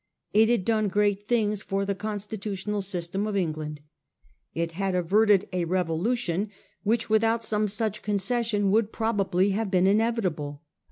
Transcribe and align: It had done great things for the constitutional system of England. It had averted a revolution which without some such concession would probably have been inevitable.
It 0.33 0.49
had 0.49 0.65
done 0.65 0.87
great 0.87 1.21
things 1.25 1.61
for 1.61 1.85
the 1.85 1.93
constitutional 1.93 2.81
system 2.81 3.27
of 3.27 3.37
England. 3.37 3.81
It 4.55 4.71
had 4.71 4.95
averted 4.95 5.47
a 5.53 5.65
revolution 5.65 6.49
which 6.81 7.07
without 7.07 7.43
some 7.43 7.67
such 7.67 8.01
concession 8.01 8.71
would 8.71 8.91
probably 8.91 9.51
have 9.51 9.69
been 9.69 9.85
inevitable. 9.85 10.63